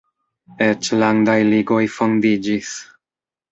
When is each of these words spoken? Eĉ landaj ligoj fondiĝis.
Eĉ 0.67 0.89
landaj 1.01 1.37
ligoj 1.51 1.83
fondiĝis. 1.99 2.75